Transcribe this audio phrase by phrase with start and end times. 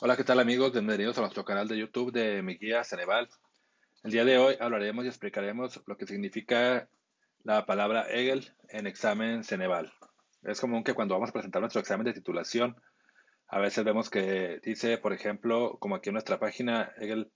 [0.00, 0.70] Hola, ¿qué tal amigos?
[0.70, 3.28] Bienvenidos a nuestro canal de YouTube de Mi Guía Ceneval.
[4.04, 6.88] El día de hoy hablaremos y explicaremos lo que significa
[7.42, 9.92] la palabra Hegel en examen Ceneval.
[10.44, 12.76] Es común que cuando vamos a presentar nuestro examen de titulación,
[13.48, 17.32] a veces vemos que dice, por ejemplo, como aquí en nuestra página, Hegel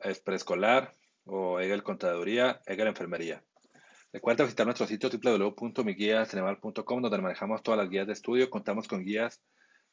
[0.00, 0.94] es preescolar
[1.26, 3.44] o Hegel Contaduría, Hegel Enfermería.
[4.14, 8.48] Recuerda visitar nuestro sitio www.miguiaceneval.com donde manejamos todas las guías de estudio.
[8.48, 9.42] Contamos con guías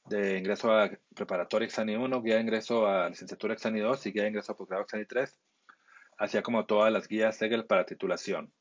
[0.05, 4.23] de ingreso a preparatoria Exani 1, guía de ingreso a licenciatura Exani 2 y guía
[4.23, 5.39] de ingreso a posgrado Exani 3,
[6.17, 8.51] así como todas las guías EGEL para titulación.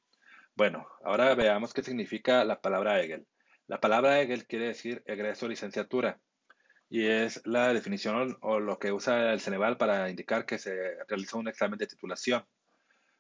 [0.54, 3.26] Bueno, ahora veamos qué significa la palabra EGEL.
[3.66, 6.20] La palabra EGEL quiere decir egreso licenciatura
[6.88, 11.38] y es la definición o lo que usa el Ceneval para indicar que se realizó
[11.38, 12.44] un examen de titulación.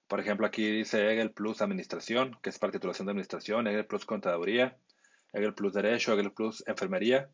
[0.08, 4.04] Por ejemplo, aquí dice EGEL Plus Administración, que es para titulación de Administración, EGEL Plus
[4.04, 4.76] Contaduría,
[5.32, 7.30] EGEL Plus Derecho, EGEL Plus Enfermería,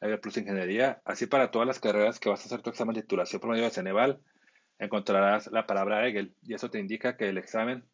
[0.00, 1.00] EGEL Plus Ingeniería.
[1.04, 3.64] Así para todas las carreras que vas a hacer tu examen de titulación por medio
[3.64, 4.20] de Ceneval,
[4.78, 7.84] encontrarás la palabra EGEL y eso te indica que el examen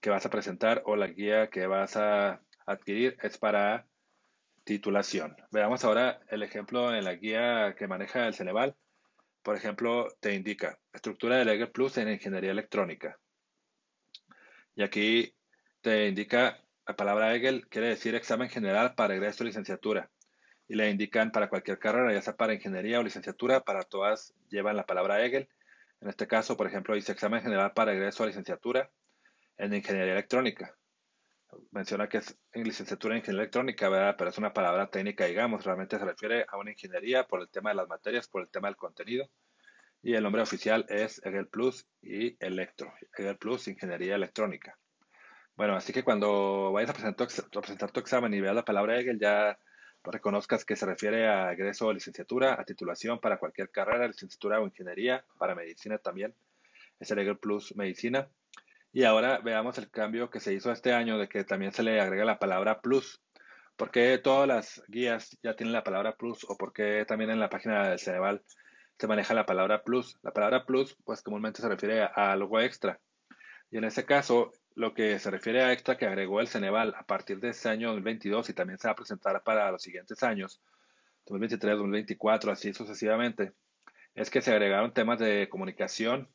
[0.00, 3.86] que vas a presentar o la guía que vas a adquirir es para
[4.64, 5.36] titulación.
[5.50, 8.76] Veamos ahora el ejemplo en la guía que maneja el Ceneval.
[9.42, 13.18] Por ejemplo, te indica estructura del EGEL Plus en ingeniería electrónica.
[14.74, 15.34] Y aquí
[15.80, 20.10] te indica la palabra EGEL, quiere decir examen general para egreso licenciatura
[20.68, 24.76] y le indican para cualquier carrera, ya sea para ingeniería o licenciatura, para todas llevan
[24.76, 25.48] la palabra EGEL.
[26.00, 28.90] En este caso, por ejemplo, dice examen general para egreso a licenciatura
[29.56, 30.76] en ingeniería electrónica.
[31.70, 34.14] Menciona que es en licenciatura en ingeniería electrónica, ¿verdad?
[34.18, 37.70] pero es una palabra técnica, digamos, realmente se refiere a una ingeniería por el tema
[37.70, 39.26] de las materias, por el tema del contenido.
[40.02, 44.78] Y el nombre oficial es EGEL Plus y Electro, EGEL Plus Ingeniería Electrónica.
[45.56, 46.94] Bueno, así que cuando vayas a
[47.60, 49.58] presentar tu examen y veas la palabra EGEL, ya
[50.10, 54.66] reconozcas que se refiere a egreso a licenciatura, a titulación para cualquier carrera, licenciatura o
[54.66, 56.34] ingeniería, para medicina también,
[57.00, 58.28] es el EGEL Plus Medicina.
[58.92, 62.00] Y ahora veamos el cambio que se hizo este año de que también se le
[62.00, 63.20] agrega la palabra plus.
[63.76, 67.38] ¿Por qué todas las guías ya tienen la palabra plus o por qué también en
[67.38, 68.42] la página del Ceneval
[68.98, 70.16] se maneja la palabra plus?
[70.22, 72.98] La palabra plus pues comúnmente se refiere a algo extra.
[73.70, 77.02] Y en ese caso, lo que se refiere a extra que agregó el Ceneval a
[77.02, 80.62] partir de este año 2022 y también se va a presentar para los siguientes años,
[81.26, 83.52] 2023, 2024, así sucesivamente,
[84.14, 86.28] es que se agregaron temas de comunicación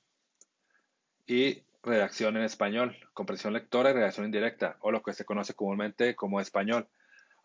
[1.25, 6.13] y redacción en español, comprensión lectora y redacción indirecta, o lo que se conoce comúnmente
[6.13, 6.89] como español.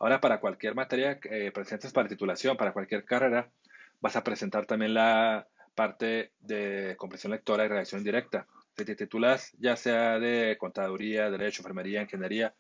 [0.00, 3.52] Ahora, para cualquier materia que presentes para titulación, para cualquier carrera,
[4.00, 8.48] vas a presentar también la parte de comprensión lectora y redacción indirecta
[8.84, 12.54] te titulas, ya sea de contaduría, derecho, enfermería, ingeniería,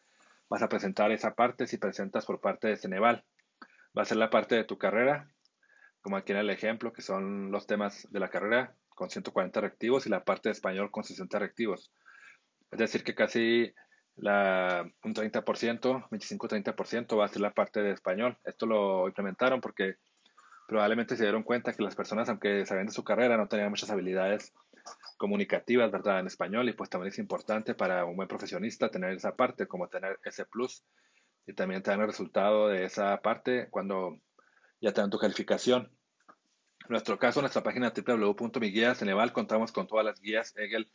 [0.48, 3.24] vas a presentar esa parte si presentas por parte de Ceneval.
[3.96, 5.30] Va a ser la parte de tu carrera,
[6.00, 10.06] como aquí en el ejemplo, que son los temas de la carrera con 140 reactivos
[10.06, 11.92] y la parte de español con 60 reactivos.
[12.70, 13.72] Es decir, que casi
[14.16, 18.36] la, un 30%, 25-30% va a ser la parte de español.
[18.44, 19.96] Esto lo implementaron porque
[20.66, 23.90] probablemente se dieron cuenta que las personas, aunque sabían de su carrera, no tenían muchas
[23.90, 24.52] habilidades
[25.16, 26.20] comunicativas, ¿verdad?
[26.20, 29.88] En español y pues también es importante para un buen profesionista tener esa parte, como
[29.88, 30.84] tener ese plus
[31.46, 34.18] y también tener el resultado de esa parte cuando
[34.80, 35.90] ya tengan tu calificación.
[36.80, 40.90] En nuestro caso, en nuestra página www.miguiaseneval contamos con todas las guías EGEL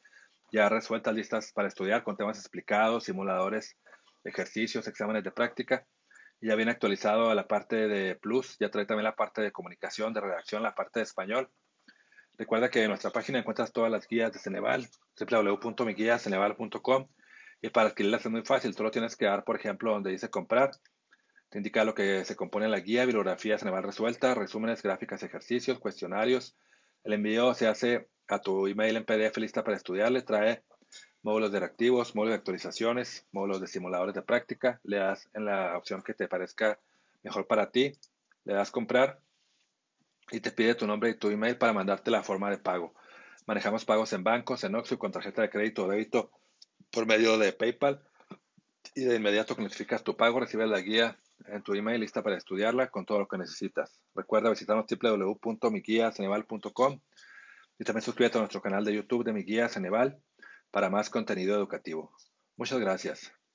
[0.53, 3.75] ya resueltas, listas para estudiar, con temas explicados, simuladores,
[4.23, 5.87] ejercicios, exámenes de práctica.
[6.39, 9.51] Y ya viene actualizado a la parte de Plus, ya trae también la parte de
[9.51, 11.49] comunicación, de redacción, la parte de español.
[12.37, 14.87] Recuerda que en nuestra página encuentras todas las guías de Ceneval,
[15.19, 17.07] www.miguiaceneval.com
[17.61, 20.71] y para adquirirlas es muy fácil, solo tienes que dar, por ejemplo, donde dice comprar,
[21.49, 26.57] te indica lo que se compone la guía, bibliografía Ceneval resuelta, resúmenes, gráficas, ejercicios, cuestionarios.
[27.03, 30.63] El envío se hace a tu email en PDF lista para estudiarle, trae
[31.21, 35.77] módulos de reactivos, módulos de actualizaciones, módulos de simuladores de práctica, le das en la
[35.77, 36.79] opción que te parezca
[37.21, 37.93] mejor para ti,
[38.45, 39.19] le das comprar
[40.31, 42.93] y te pide tu nombre y tu email para mandarte la forma de pago.
[43.45, 46.31] Manejamos pagos en bancos, en Oxxo con tarjeta de crédito o débito
[46.91, 48.01] por medio de PayPal
[48.95, 51.17] y de inmediato notificas tu pago recibes la guía
[51.47, 53.99] en tu email lista para estudiarla con todo lo que necesitas.
[54.15, 57.01] Recuerda visitarnos www.miguiaceneval.com
[57.79, 60.21] y también suscríbete a nuestro canal de YouTube de Mi Ceneval
[60.71, 62.13] para más contenido educativo.
[62.55, 63.33] Muchas gracias.